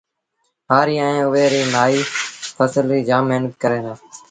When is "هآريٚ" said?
0.71-1.01